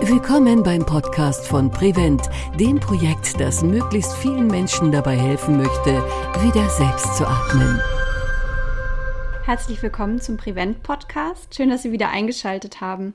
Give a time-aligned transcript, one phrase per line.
[0.00, 2.22] Willkommen beim Podcast von Prevent,
[2.58, 6.02] dem Projekt, das möglichst vielen Menschen dabei helfen möchte,
[6.42, 7.78] wieder selbst zu atmen.
[9.44, 11.54] Herzlich willkommen zum Prevent Podcast.
[11.54, 13.12] Schön, dass Sie wieder eingeschaltet haben.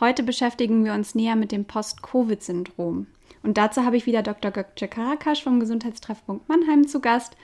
[0.00, 3.06] Heute beschäftigen wir uns näher mit dem Post-Covid-Syndrom.
[3.44, 4.50] Und dazu habe ich wieder Dr.
[4.50, 7.36] Gökçe Karakasch vom Gesundheitstreffpunkt Mannheim zu Gast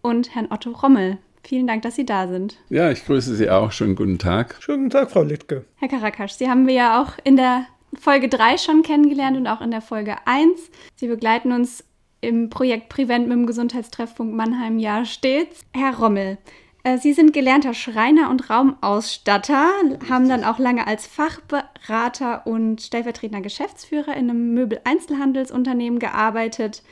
[0.00, 1.18] und Herrn Otto Rommel.
[1.46, 2.56] Vielen Dank, dass Sie da sind.
[2.70, 3.70] Ja, ich grüße Sie auch.
[3.70, 4.56] Schönen guten Tag.
[4.58, 5.64] Schönen guten Tag, Frau Littke.
[5.76, 9.60] Herr Karakasch, Sie haben wir ja auch in der Folge 3 schon kennengelernt und auch
[9.60, 10.70] in der Folge 1.
[10.96, 11.84] Sie begleiten uns
[12.20, 15.64] im Projekt Prevent mit dem Gesundheitstreffpunkt Mannheim ja stets.
[15.72, 16.38] Herr Rommel,
[16.82, 19.70] äh, Sie sind gelernter Schreiner und Raumausstatter,
[20.08, 26.82] haben dann auch lange als Fachberater und stellvertretender Geschäftsführer in einem Möbel-Einzelhandelsunternehmen gearbeitet.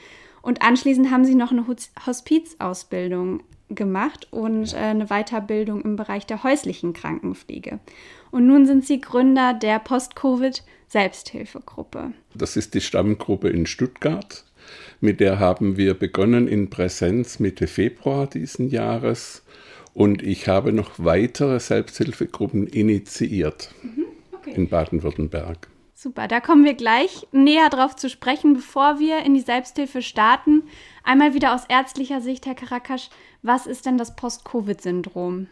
[0.42, 1.66] Und anschließend haben Sie noch eine
[2.06, 7.78] Hospizausbildung gemacht und äh, eine Weiterbildung im Bereich der häuslichen Krankenpflege.
[8.30, 12.12] Und nun sind Sie Gründer der Post-Covid-Selbsthilfegruppe.
[12.34, 14.44] Das ist die Stammgruppe in Stuttgart.
[15.00, 19.42] Mit der haben wir begonnen in Präsenz Mitte Februar diesen Jahres
[19.92, 24.54] und ich habe noch weitere Selbsthilfegruppen initiiert mhm, okay.
[24.54, 25.68] in Baden-Württemberg.
[25.96, 30.64] Super, da kommen wir gleich näher drauf zu sprechen, bevor wir in die Selbsthilfe starten.
[31.04, 33.10] Einmal wieder aus ärztlicher Sicht, Herr Karakasch,
[33.42, 35.46] was ist denn das Post-Covid-Syndrom?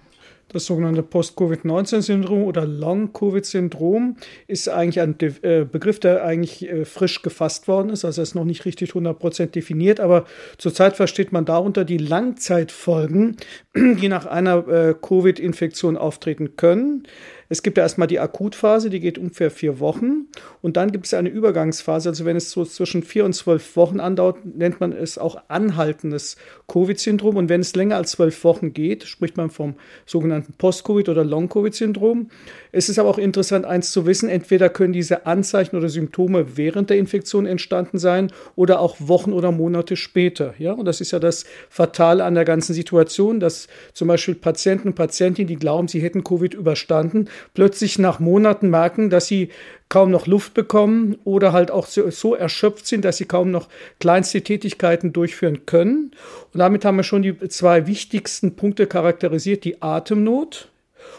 [0.49, 4.17] Das sogenannte Post-Covid-19-Syndrom oder Long-Covid-Syndrom
[4.49, 8.05] ist eigentlich ein äh, Begriff, der eigentlich äh, frisch gefasst worden ist.
[8.05, 10.27] Also er ist noch nicht richtig 100% definiert, aber
[10.59, 13.37] zurzeit versteht man darunter die Langzeitfolgen,
[13.75, 17.05] die nach einer äh, Covid-Infektion auftreten können.
[17.53, 20.29] Es gibt ja erstmal die Akutphase, die geht ungefähr vier Wochen.
[20.63, 22.09] Und dann gibt es eine Übergangsphase.
[22.09, 26.37] Also wenn es so zwischen vier und zwölf Wochen andauert, nennt man es auch anhaltendes
[26.67, 27.37] Covid-Syndrom.
[27.37, 29.75] Und wenn es länger als zwölf Wochen geht, spricht man vom
[30.07, 32.31] sogenannten Post-Covid- oder Long-Covid-Syndrom.
[32.73, 36.89] Es ist aber auch interessant, eins zu wissen, entweder können diese Anzeichen oder Symptome während
[36.89, 40.55] der Infektion entstanden sein oder auch Wochen oder Monate später.
[40.57, 44.89] Ja, und das ist ja das Fatale an der ganzen Situation, dass zum Beispiel Patienten
[44.89, 49.51] und Patientinnen, die glauben, sie hätten Covid überstanden, plötzlich nach Monaten merken, dass sie
[49.89, 53.69] kaum noch Luft bekommen oder halt auch so, so, erschöpft sind, dass sie kaum noch
[54.01, 56.13] kleinste Tätigkeiten durchführen können.
[56.53, 60.72] Und damit haben wir schon die zwei wichtigsten Punkte charakterisiert, die Atemnot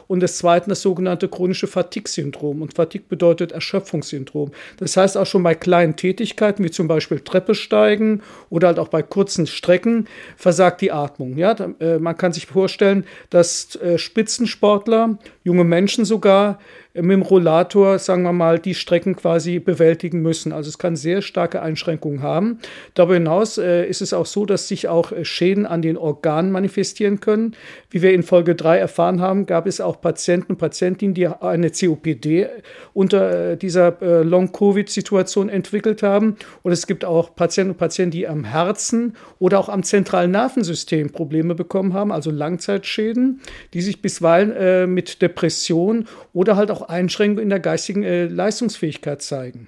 [0.07, 2.61] und des Zweiten das sogenannte chronische Fatigue-Syndrom.
[2.61, 4.51] Und Fatigue bedeutet Erschöpfungssyndrom.
[4.77, 8.89] Das heißt auch schon bei kleinen Tätigkeiten, wie zum Beispiel Treppe steigen oder halt auch
[8.89, 11.37] bei kurzen Strecken, versagt die Atmung.
[11.37, 16.59] Ja, äh, man kann sich vorstellen, dass äh, Spitzensportler, junge Menschen sogar,
[16.95, 20.51] mit dem Rollator, sagen wir mal, die Strecken quasi bewältigen müssen.
[20.51, 22.59] Also es kann sehr starke Einschränkungen haben.
[22.93, 26.51] Darüber hinaus äh, ist es auch so, dass sich auch äh, Schäden an den Organen
[26.51, 27.55] manifestieren können.
[27.89, 31.71] Wie wir in Folge 3 erfahren haben, gab es auch Patienten und Patientinnen, die eine
[31.71, 32.47] COPD
[32.93, 36.35] unter äh, dieser äh, Long-Covid-Situation entwickelt haben.
[36.61, 41.09] Und es gibt auch Patienten und Patienten, die am Herzen oder auch am zentralen Nervensystem
[41.09, 43.41] Probleme bekommen haben, also Langzeitschäden,
[43.73, 49.21] die sich bisweilen äh, mit Depression oder halt auch Einschränkungen in der geistigen äh, Leistungsfähigkeit
[49.21, 49.67] zeigen.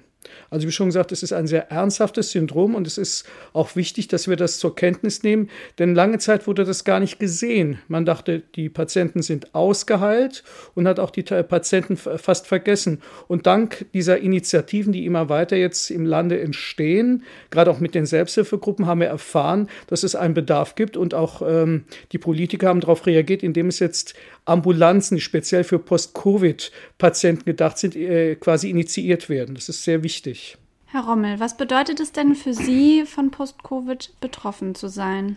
[0.50, 4.08] Also wie schon gesagt, es ist ein sehr ernsthaftes Syndrom und es ist auch wichtig,
[4.08, 7.78] dass wir das zur Kenntnis nehmen, denn lange Zeit wurde das gar nicht gesehen.
[7.88, 10.44] Man dachte, die Patienten sind ausgeheilt
[10.74, 13.02] und hat auch die Patienten fast vergessen.
[13.28, 18.06] Und dank dieser Initiativen, die immer weiter jetzt im Lande entstehen, gerade auch mit den
[18.06, 22.80] Selbsthilfegruppen, haben wir erfahren, dass es einen Bedarf gibt und auch ähm, die Politiker haben
[22.80, 24.14] darauf reagiert, indem es jetzt
[24.46, 29.54] Ambulanzen, die speziell für Post-Covid-Patienten gedacht sind, äh, quasi initiiert werden.
[29.54, 30.56] Das ist sehr wichtig.
[30.86, 35.36] Herr Rommel, was bedeutet es denn für Sie, von Post-Covid betroffen zu sein?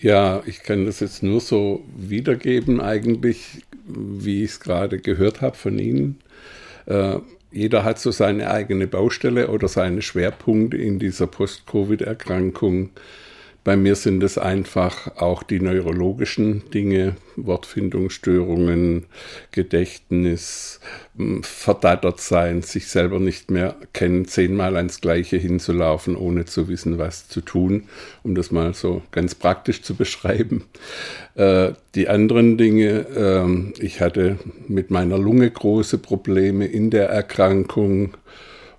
[0.00, 5.56] Ja, ich kann das jetzt nur so wiedergeben, eigentlich, wie ich es gerade gehört habe
[5.56, 6.18] von Ihnen.
[6.86, 7.20] Äh,
[7.52, 12.90] jeder hat so seine eigene Baustelle oder seine Schwerpunkte in dieser Post-Covid-Erkrankung.
[13.64, 19.06] Bei mir sind es einfach auch die neurologischen Dinge, Wortfindungsstörungen,
[19.52, 20.80] Gedächtnis,
[21.40, 27.28] verdattert sein, sich selber nicht mehr kennen, zehnmal ans Gleiche hinzulaufen, ohne zu wissen, was
[27.28, 27.84] zu tun,
[28.22, 30.64] um das mal so ganz praktisch zu beschreiben.
[31.34, 34.38] Äh, die anderen Dinge, äh, ich hatte
[34.68, 38.14] mit meiner Lunge große Probleme in der Erkrankung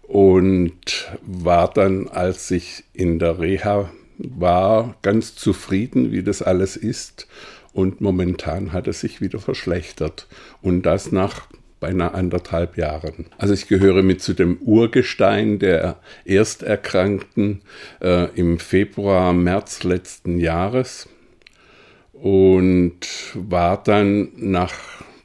[0.04, 7.28] und war dann, als ich in der Reha war ganz zufrieden, wie das alles ist.
[7.74, 10.28] Und momentan hat es sich wieder verschlechtert.
[10.62, 11.48] Und das nach
[11.80, 13.28] beinahe anderthalb Jahren.
[13.38, 17.62] Also ich gehöre mit zu dem Urgestein der Ersterkrankten
[18.02, 21.10] äh, im Februar, März letzten Jahres
[22.14, 22.96] und
[23.34, 24.74] war dann nach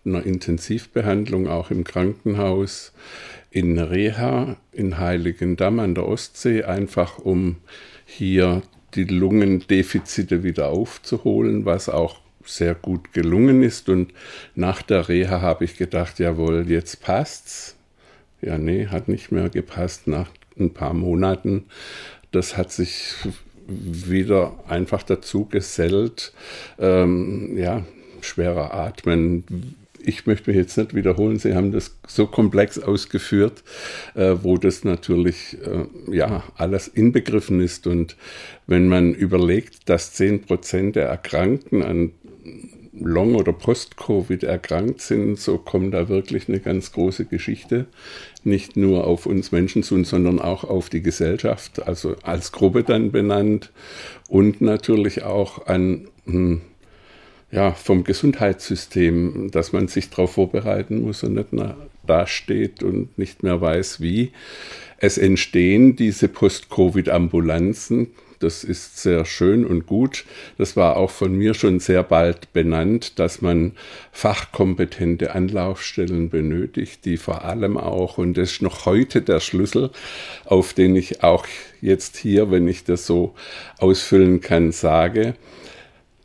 [0.04, 2.92] einer Intensivbehandlung, auch im Krankenhaus,
[3.50, 7.56] in Reha in Heiligendamm an der Ostsee, einfach um
[8.04, 8.62] hier
[8.94, 13.88] die Lungendefizite wieder aufzuholen, was auch sehr gut gelungen ist.
[13.88, 14.12] Und
[14.54, 17.76] nach der Reha habe ich gedacht, jawohl, jetzt passt's.
[18.42, 21.64] Ja, nee, hat nicht mehr gepasst nach ein paar Monaten.
[22.32, 23.14] Das hat sich
[23.66, 26.32] wieder einfach dazu gesellt.
[26.78, 27.84] Ähm, ja,
[28.20, 33.62] schwerer Atmen, ich möchte mich jetzt nicht wiederholen, Sie haben das so komplex ausgeführt,
[34.14, 37.86] äh, wo das natürlich äh, ja alles inbegriffen ist.
[37.86, 38.16] Und
[38.66, 42.12] wenn man überlegt, dass 10 Prozent der Erkrankten an
[42.92, 47.86] Long- oder Post-Covid erkrankt sind, so kommt da wirklich eine ganz große Geschichte
[48.44, 53.12] nicht nur auf uns Menschen zu, sondern auch auf die Gesellschaft, also als Gruppe dann
[53.12, 53.70] benannt
[54.28, 56.62] und natürlich auch an hm,
[57.50, 61.48] ja, vom Gesundheitssystem, dass man sich darauf vorbereiten muss und nicht
[62.06, 64.32] da steht und nicht mehr weiß, wie.
[64.98, 68.08] Es entstehen diese Post-Covid-Ambulanzen.
[68.38, 70.24] Das ist sehr schön und gut.
[70.56, 73.72] Das war auch von mir schon sehr bald benannt, dass man
[74.12, 79.90] fachkompetente Anlaufstellen benötigt, die vor allem auch, und das ist noch heute der Schlüssel,
[80.46, 81.46] auf den ich auch
[81.82, 83.34] jetzt hier, wenn ich das so
[83.78, 85.34] ausfüllen kann, sage,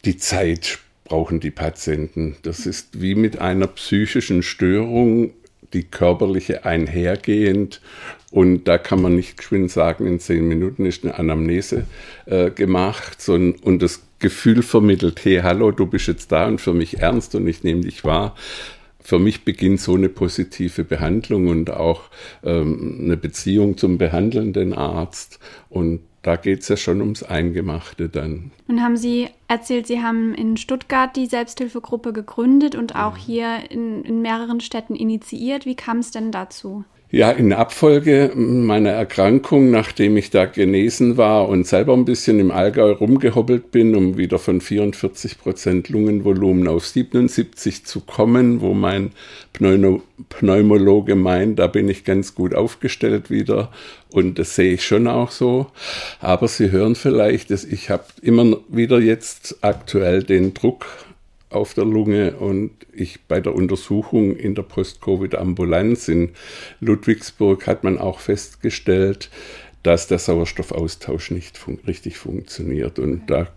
[0.06, 2.36] die Zeit brauchen die Patienten.
[2.42, 5.31] Das ist wie mit einer psychischen Störung,
[5.74, 7.81] die körperliche einhergehend.
[8.31, 11.86] Und da kann man nicht geschwind sagen, in zehn Minuten ist eine Anamnese
[12.25, 16.74] äh, gemacht sondern, und das Gefühl vermittelt, hey, hallo, du bist jetzt da und für
[16.74, 18.36] mich ernst und ich nehme dich wahr.
[19.00, 22.02] Für mich beginnt so eine positive Behandlung und auch
[22.44, 25.40] ähm, eine Beziehung zum behandelnden Arzt.
[25.69, 28.50] Und da geht es ja schon ums Eingemachte dann.
[28.68, 34.04] Und haben Sie erzählt, Sie haben in Stuttgart die Selbsthilfegruppe gegründet und auch hier in,
[34.04, 35.68] in mehreren Städten initiiert.
[35.68, 36.83] Wie kam es denn dazu?
[37.15, 42.51] Ja, in Abfolge meiner Erkrankung, nachdem ich da genesen war und selber ein bisschen im
[42.51, 49.13] Allgäu rumgehobbelt bin, um wieder von 44 Prozent Lungenvolumen auf 77 zu kommen, wo mein
[49.53, 53.71] Pneumo Pneumologe meint, da bin ich ganz gut aufgestellt wieder
[54.11, 55.68] und das sehe ich schon auch so.
[56.19, 60.85] Aber Sie hören vielleicht, dass ich habe immer wieder jetzt aktuell den Druck
[61.50, 66.31] auf der Lunge und ich bei der Untersuchung in der Post-Covid-Ambulanz in
[66.80, 69.30] Ludwigsburg hat man auch festgestellt,
[69.83, 73.47] dass der Sauerstoffaustausch nicht fun richtig funktioniert und da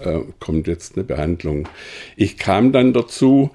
[0.00, 1.68] äh, kommt jetzt eine Behandlung.
[2.16, 3.50] Ich kam dann dazu,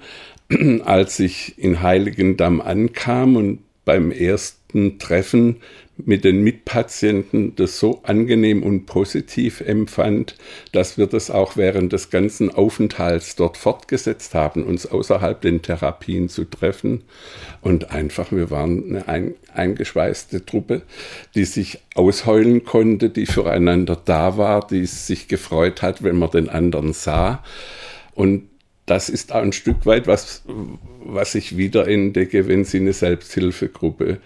[0.84, 5.56] als ich in Heiligendamm ankam und beim ersten Treffen
[5.96, 10.36] mit den Mitpatienten das so angenehm und positiv empfand,
[10.72, 16.28] dass wir das auch während des ganzen Aufenthalts dort fortgesetzt haben, uns außerhalb den Therapien
[16.28, 17.04] zu treffen.
[17.60, 20.82] Und einfach, wir waren eine ein, eingeschweißte Truppe,
[21.34, 26.48] die sich ausheulen konnte, die füreinander da war, die sich gefreut hat, wenn man den
[26.48, 27.44] anderen sah.
[28.14, 28.48] Und
[28.86, 30.42] das ist ein Stück weit was,
[31.04, 34.18] was ich wieder entdecke, wenn Sie eine Selbsthilfegruppe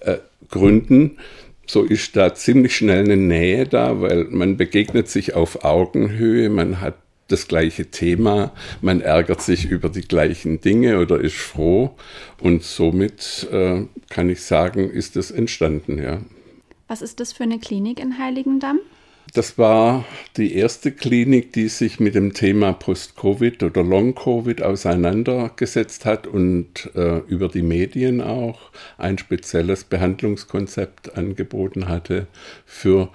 [0.00, 0.18] äh,
[0.54, 1.18] gründen,
[1.66, 6.80] so ist da ziemlich schnell eine Nähe da, weil man begegnet sich auf Augenhöhe, man
[6.80, 6.94] hat
[7.28, 11.96] das gleiche Thema, man ärgert sich über die gleichen Dinge oder ist froh
[12.40, 16.20] und somit äh, kann ich sagen, ist es entstanden, ja.
[16.86, 18.78] Was ist das für eine Klinik in Heiligendamm?
[19.32, 20.04] Das war
[20.36, 27.18] die erste Klinik, die sich mit dem Thema Post-Covid oder Long-Covid auseinandergesetzt hat und äh,
[27.26, 32.26] über die Medien auch ein spezielles Behandlungskonzept angeboten hatte
[32.64, 33.10] für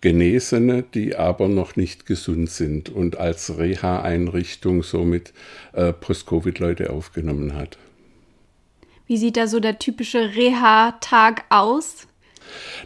[0.00, 5.32] Genesene, die aber noch nicht gesund sind und als Reha-Einrichtung somit
[5.72, 7.78] äh, Post-Covid-Leute aufgenommen hat.
[9.06, 12.08] Wie sieht da so der typische Reha-Tag aus?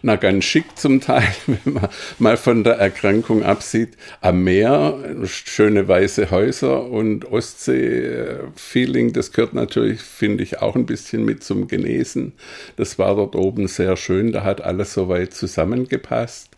[0.03, 3.97] Na ganz schick zum Teil, wenn man mal von der Erkrankung absieht.
[4.21, 11.25] Am Meer, schöne weiße Häuser und Ostsee-Feeling, das gehört natürlich, finde ich, auch ein bisschen
[11.25, 12.33] mit zum Genesen.
[12.77, 16.51] Das war dort oben sehr schön, da hat alles soweit zusammengepasst.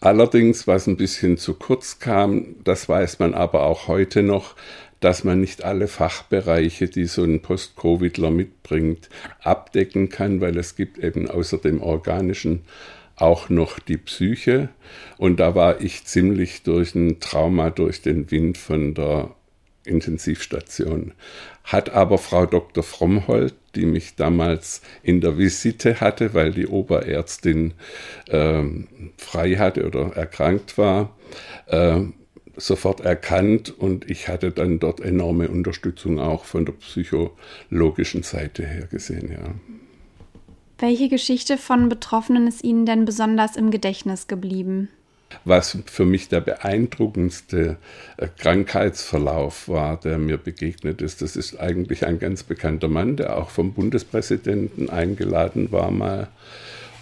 [0.05, 4.55] Allerdings, was ein bisschen zu kurz kam, das weiß man aber auch heute noch,
[5.01, 9.09] dass man nicht alle Fachbereiche, die so ein Post-Covidler mitbringt,
[9.43, 12.67] abdecken kann, weil es gibt eben außer dem organischen
[13.17, 14.69] auch noch die Psyche.
[15.17, 19.31] Und da war ich ziemlich durch ein Trauma, durch den Wind von der
[19.87, 21.12] Intensivstation.
[21.64, 22.83] Hat aber Frau Dr.
[22.85, 27.75] Frommhold, die mich damals in der Visite hatte, weil die Oberärztin
[28.29, 28.62] äh,
[29.17, 31.17] frei hatte oder erkrankt war,
[31.67, 32.00] äh,
[32.57, 38.87] sofort erkannt und ich hatte dann dort enorme Unterstützung auch von der psychologischen Seite her
[38.87, 39.55] gesehen, ja.
[40.79, 44.88] Welche Geschichte von Betroffenen ist Ihnen denn besonders im Gedächtnis geblieben?
[45.45, 47.76] Was für mich der beeindruckendste
[48.17, 53.37] äh, Krankheitsverlauf war, der mir begegnet ist, das ist eigentlich ein ganz bekannter Mann, der
[53.37, 56.29] auch vom Bundespräsidenten eingeladen war mal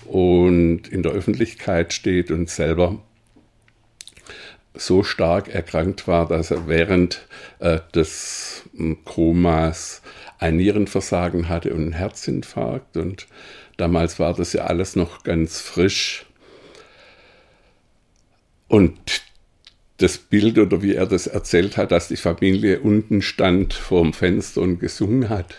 [0.04, 2.98] und in der Öffentlichkeit steht und selber
[4.74, 7.26] so stark erkrankt war, dass er während
[7.58, 8.62] äh, des
[9.04, 10.02] Komas
[10.38, 12.96] ein Nierenversagen hatte und einen Herzinfarkt.
[12.96, 13.26] Und
[13.76, 16.26] damals war das ja alles noch ganz frisch.
[18.72, 19.20] Und
[19.98, 24.62] das Bild oder wie er das erzählt hat, dass die Familie unten stand vorm Fenster
[24.62, 25.54] und gesungen hat,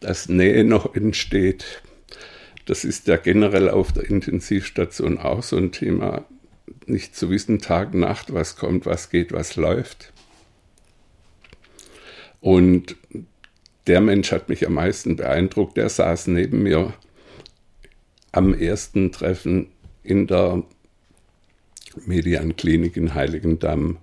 [0.00, 1.80] dass Nähe noch entsteht,
[2.66, 6.26] das ist ja generell auf der Intensivstation auch so ein Thema,
[6.84, 10.12] nicht zu wissen Tag, Nacht, was kommt, was geht, was läuft.
[12.42, 12.96] Und
[13.86, 16.92] der Mensch hat mich am meisten beeindruckt, der saß neben mir
[18.30, 19.68] am ersten Treffen
[20.02, 20.64] in der
[22.06, 23.98] Medianklinik in Heiligendamm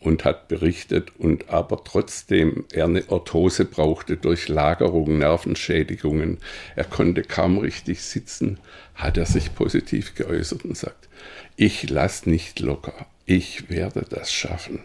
[0.00, 6.38] und hat berichtet und aber trotzdem er eine Orthose brauchte durch Lagerung, Nervenschädigungen.
[6.76, 8.58] Er konnte kaum richtig sitzen,
[8.94, 11.08] hat er sich positiv geäußert und sagt,
[11.56, 14.80] ich lasse nicht locker, ich werde das schaffen.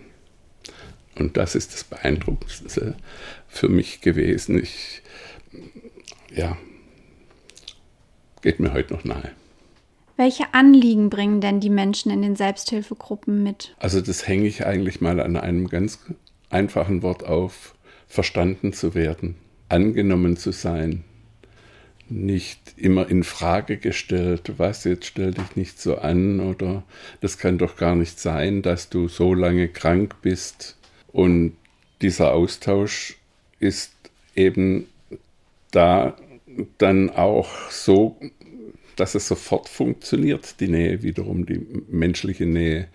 [1.16, 2.96] Und das ist das Beeindruckendste
[3.48, 4.62] für mich gewesen.
[4.62, 5.04] Ich,
[6.34, 6.58] ja,
[8.42, 9.32] geht mir heute noch nahe.
[10.16, 13.76] Welche Anliegen bringen denn die Menschen in den Selbsthilfegruppen mit?
[13.80, 16.00] Also das hänge ich eigentlich mal an einem ganz
[16.50, 17.76] einfachen Wort auf,
[18.08, 19.36] verstanden zu werden,
[19.70, 21.04] angenommen zu sein,
[22.10, 26.84] nicht immer in Frage gestellt, was jetzt stell dich nicht so an oder
[27.22, 30.78] das kann doch gar nicht sein, dass du so lange krank bist.
[31.12, 31.56] Und
[32.02, 33.18] dieser Austausch
[33.60, 33.94] ist
[34.36, 34.88] eben
[35.72, 36.16] da
[36.78, 38.18] dann auch so
[38.96, 42.88] dass es sofort funktioniert, die Nähe wiederum, die menschliche Nähe.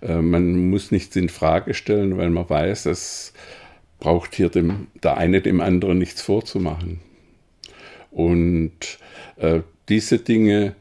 [0.00, 3.32] Äh, man muss nichts in Frage stellen, weil man weiß, es
[3.98, 7.00] braucht hier dem, der eine dem anderen nichts vorzumachen.
[8.10, 8.98] Und
[9.36, 10.74] äh, diese Dinge,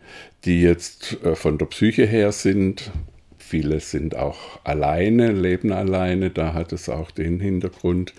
[0.45, 2.91] die jetzt äh, von der Psyche her sind,
[3.37, 8.13] viele sind auch alleine, leben alleine, da hat es auch den Hintergrund,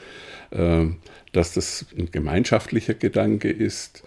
[0.50, 4.02] dass das ein gemeinschaftlicher Gedanke ist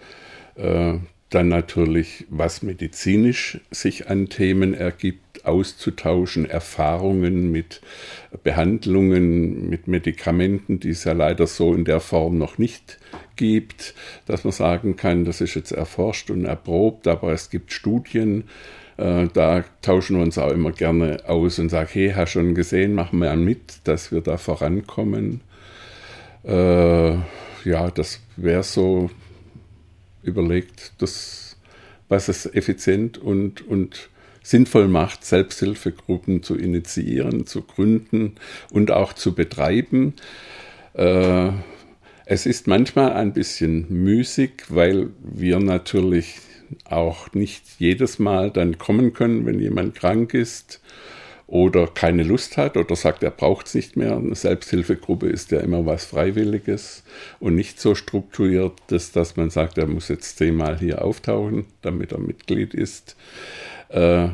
[1.30, 7.80] dann natürlich, was medizinisch sich an Themen ergibt, auszutauschen, Erfahrungen mit
[8.44, 12.98] Behandlungen, mit Medikamenten, die es ja leider so in der Form noch nicht
[13.34, 13.94] gibt,
[14.26, 18.44] dass man sagen kann, das ist jetzt erforscht und erprobt, aber es gibt Studien,
[18.96, 22.94] äh, da tauschen wir uns auch immer gerne aus und sagen, hey, hast schon gesehen,
[22.94, 25.42] machen wir mit, dass wir da vorankommen.
[26.44, 27.14] Äh,
[27.64, 29.10] ja, das wäre so
[30.26, 31.56] überlegt, das,
[32.08, 34.10] was es effizient und, und
[34.42, 38.36] sinnvoll macht, Selbsthilfegruppen zu initiieren, zu gründen
[38.70, 40.14] und auch zu betreiben.
[40.94, 41.50] Äh,
[42.26, 46.36] es ist manchmal ein bisschen müßig, weil wir natürlich
[46.84, 50.80] auch nicht jedes Mal dann kommen können, wenn jemand krank ist
[51.46, 54.16] oder keine Lust hat oder sagt, er braucht es nicht mehr.
[54.16, 57.04] Eine Selbsthilfegruppe ist ja immer was Freiwilliges
[57.38, 62.12] und nicht so strukturiert, dass, dass man sagt, er muss jetzt zehnmal hier auftauchen, damit
[62.12, 63.16] er Mitglied ist.
[63.90, 64.28] Äh,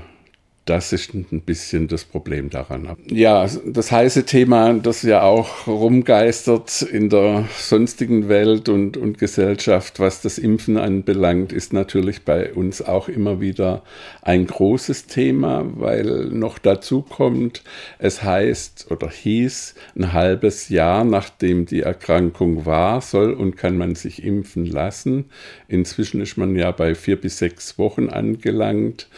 [0.65, 2.97] das ist ein bisschen das Problem daran.
[3.09, 9.99] Ja, das heiße Thema, das ja auch rumgeistert in der sonstigen Welt und, und Gesellschaft,
[9.99, 13.83] was das Impfen anbelangt, ist natürlich bei uns auch immer wieder
[14.23, 17.65] ein großes Thema, weil noch dazu kommt,
[17.99, 23.97] es heißt oder hieß, ein halbes Jahr nachdem die Erkrankung war, soll und kann man
[23.97, 25.25] sich impfen lassen.
[25.67, 29.09] Inzwischen ist man ja bei vier bis sechs Wochen angelangt.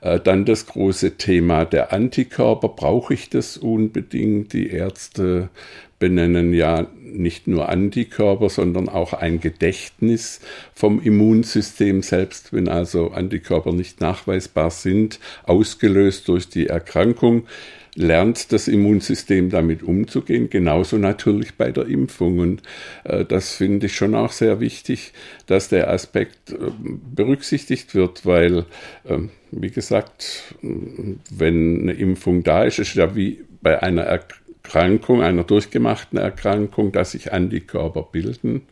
[0.00, 2.68] Äh, dann das große Thema der Antikörper.
[2.68, 4.52] Brauche ich das unbedingt?
[4.52, 5.50] Die Ärzte
[5.98, 10.40] benennen ja nicht nur Antikörper, sondern auch ein Gedächtnis
[10.74, 17.46] vom Immunsystem, selbst wenn also Antikörper nicht nachweisbar sind, ausgelöst durch die Erkrankung
[17.94, 22.38] lernt das Immunsystem damit umzugehen, genauso natürlich bei der Impfung.
[22.38, 22.62] Und
[23.04, 25.12] äh, das finde ich schon auch sehr wichtig,
[25.46, 28.64] dass der Aspekt äh, berücksichtigt wird, weil,
[29.04, 29.18] äh,
[29.50, 36.18] wie gesagt, wenn eine Impfung da ist, ist ja wie bei einer Erkrankung, einer durchgemachten
[36.18, 38.62] Erkrankung, dass sich Antikörper bilden.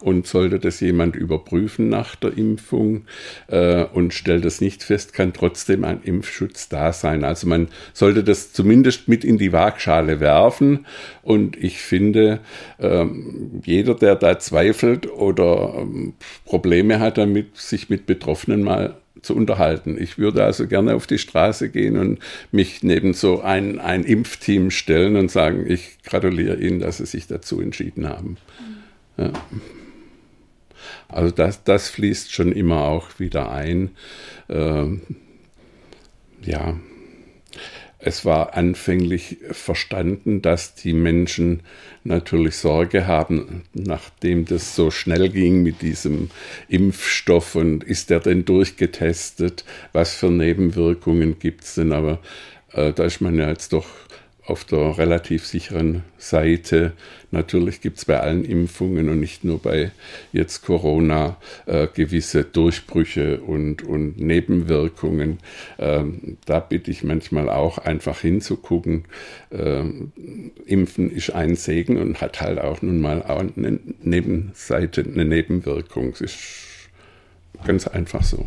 [0.00, 3.04] Und sollte das jemand überprüfen nach der Impfung
[3.48, 7.22] äh, und stellt das nicht fest, kann trotzdem ein Impfschutz da sein.
[7.22, 10.86] Also man sollte das zumindest mit in die Waagschale werfen.
[11.22, 12.40] Und ich finde,
[12.78, 13.04] äh,
[13.62, 16.12] jeder, der da zweifelt oder äh,
[16.46, 19.96] Probleme hat damit, sich mit Betroffenen mal zu unterhalten.
[20.00, 22.18] Ich würde also gerne auf die Straße gehen und
[22.52, 27.26] mich neben so ein, ein Impfteam stellen und sagen, ich gratuliere Ihnen, dass Sie sich
[27.26, 28.36] dazu entschieden haben.
[29.16, 29.32] Ja.
[31.08, 33.90] Also das, das fließt schon immer auch wieder ein.
[34.48, 35.02] Ähm,
[36.42, 36.78] ja,
[38.02, 41.60] es war anfänglich verstanden, dass die Menschen
[42.02, 46.30] natürlich Sorge haben, nachdem das so schnell ging mit diesem
[46.68, 52.18] Impfstoff und ist der denn durchgetestet, was für Nebenwirkungen gibt es denn, aber
[52.72, 53.86] äh, da ist man ja jetzt doch
[54.50, 56.92] auf der relativ sicheren Seite.
[57.30, 59.92] Natürlich gibt es bei allen Impfungen und nicht nur bei
[60.32, 65.38] jetzt Corona äh, gewisse Durchbrüche und, und Nebenwirkungen.
[65.78, 69.04] Ähm, da bitte ich manchmal auch einfach hinzugucken.
[69.52, 70.12] Ähm,
[70.66, 76.10] Impfen ist ein Segen und hat halt auch nun mal auch eine Nebenseite, eine Nebenwirkung.
[76.10, 76.38] Es ist
[77.64, 78.46] ganz einfach so.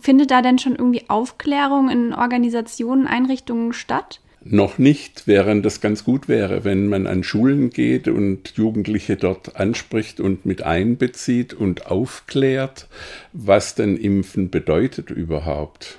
[0.00, 4.20] Findet da denn schon irgendwie Aufklärung in Organisationen, Einrichtungen statt?
[4.44, 9.56] Noch nicht, während das ganz gut wäre, wenn man an Schulen geht und Jugendliche dort
[9.56, 12.88] anspricht und mit einbezieht und aufklärt,
[13.32, 15.98] was denn Impfen bedeutet überhaupt.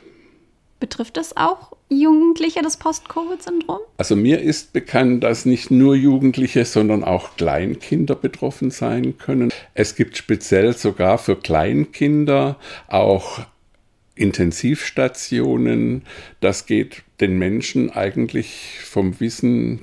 [0.79, 3.79] Betrifft das auch Jugendliche, das Post-Covid-Syndrom?
[3.97, 9.51] Also mir ist bekannt, dass nicht nur Jugendliche, sondern auch Kleinkinder betroffen sein können.
[9.73, 13.39] Es gibt speziell sogar für Kleinkinder auch
[14.15, 16.03] Intensivstationen.
[16.39, 19.81] Das geht den Menschen eigentlich vom Wissen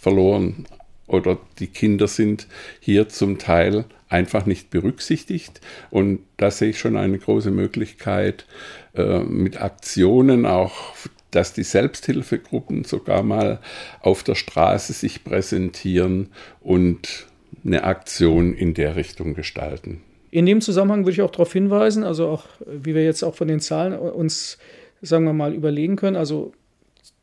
[0.00, 0.66] verloren.
[1.06, 2.46] Oder die Kinder sind
[2.80, 5.60] hier zum Teil einfach nicht berücksichtigt.
[5.90, 8.46] Und da sehe ich schon eine große Möglichkeit
[8.94, 10.94] äh, mit Aktionen auch
[11.32, 13.58] dass die Selbsthilfegruppen sogar mal
[14.00, 16.28] auf der Straße sich präsentieren
[16.60, 17.26] und
[17.64, 20.02] eine Aktion in der Richtung gestalten.
[20.32, 23.48] In dem Zusammenhang würde ich auch darauf hinweisen, also auch, wie wir jetzt auch von
[23.48, 24.56] den Zahlen uns,
[25.02, 26.52] sagen wir mal, überlegen können, also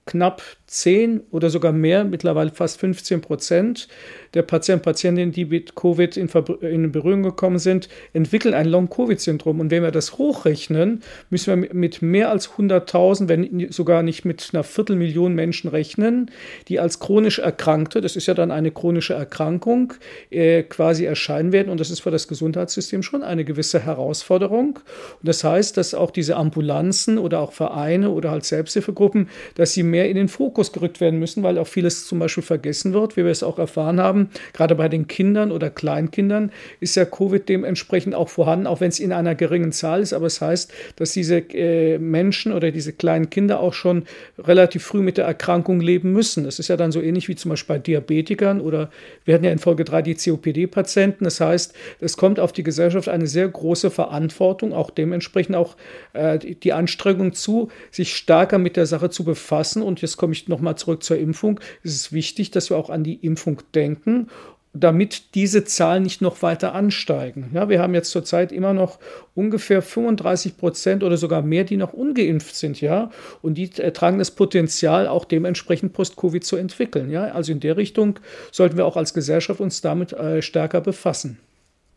[0.05, 3.88] knapp 10 oder sogar mehr, mittlerweile fast 15 Prozent
[4.36, 6.29] der Patienten, Patientinnen, die mit Covid in,
[6.62, 9.60] in Berührung gekommen sind, entwickeln ein Long-Covid-Syndrom.
[9.60, 11.01] Und wenn wir das hochrechnen,
[11.32, 16.29] müssen wir mit mehr als 100.000, wenn sogar nicht mit einer Viertelmillion Menschen rechnen,
[16.67, 19.93] die als chronisch Erkrankte, das ist ja dann eine chronische Erkrankung,
[20.29, 21.69] äh, quasi erscheinen werden.
[21.69, 24.77] Und das ist für das Gesundheitssystem schon eine gewisse Herausforderung.
[24.77, 29.82] Und das heißt, dass auch diese Ambulanzen oder auch Vereine oder halt Selbsthilfegruppen, dass sie
[29.82, 33.15] mehr in den Fokus Fokus gerückt werden müssen, weil auch vieles zum Beispiel vergessen wird,
[33.15, 34.29] wie wir es auch erfahren haben.
[34.51, 38.99] Gerade bei den Kindern oder Kleinkindern ist ja Covid dementsprechend auch vorhanden, auch wenn es
[38.99, 40.11] in einer geringen Zahl ist.
[40.11, 44.03] Aber es heißt, dass diese äh, Menschen oder diese kleinen Kinder auch schon
[44.37, 46.43] relativ früh mit der Erkrankung leben müssen.
[46.43, 48.89] Das ist ja dann so ähnlich wie zum Beispiel bei Diabetikern oder
[49.23, 51.23] wir hatten ja in Folge 3 die COPD-Patienten.
[51.23, 55.77] Das heißt, es kommt auf die Gesellschaft eine sehr große Verantwortung, auch dementsprechend auch
[56.11, 59.81] äh, die Anstrengung zu, sich stärker mit der Sache zu befassen.
[59.81, 61.59] Und jetzt komme ich nochmal zurück zur Impfung.
[61.83, 64.27] Es ist wichtig, dass wir auch an die Impfung denken
[64.73, 67.49] damit diese Zahlen nicht noch weiter ansteigen.
[67.53, 68.99] Ja, wir haben jetzt zurzeit immer noch
[69.33, 73.09] ungefähr 35 Prozent oder sogar mehr, die noch ungeimpft sind, ja,
[73.41, 77.09] und die tragen das Potenzial, auch dementsprechend Post-Covid zu entwickeln.
[77.09, 78.19] Ja, also in der Richtung
[78.51, 81.39] sollten wir auch als Gesellschaft uns damit äh, stärker befassen.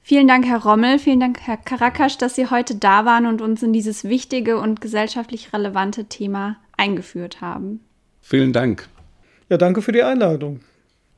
[0.04, 3.62] Vielen Dank, Herr Rommel, vielen Dank, Herr Karakasch, dass Sie heute da waren und uns
[3.62, 7.80] in dieses wichtige und gesellschaftlich relevante Thema eingeführt haben.
[8.22, 8.88] Vielen Dank.
[9.48, 10.60] Ja, danke für die Einladung.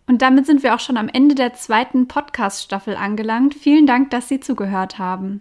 [0.07, 3.55] Und damit sind wir auch schon am Ende der zweiten Podcast-Staffel angelangt.
[3.55, 5.40] Vielen Dank, dass Sie zugehört haben.